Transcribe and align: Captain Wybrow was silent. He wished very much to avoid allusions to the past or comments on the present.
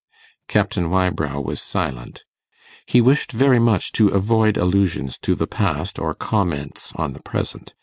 Captain 0.47 0.89
Wybrow 0.89 1.39
was 1.39 1.61
silent. 1.61 2.23
He 2.87 3.01
wished 3.01 3.31
very 3.31 3.59
much 3.59 3.91
to 3.91 4.07
avoid 4.07 4.57
allusions 4.57 5.19
to 5.19 5.35
the 5.35 5.45
past 5.45 5.99
or 5.99 6.15
comments 6.15 6.91
on 6.95 7.13
the 7.13 7.21
present. 7.21 7.75